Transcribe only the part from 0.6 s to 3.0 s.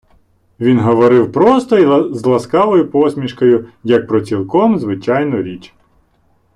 говорив просто й з ласкавою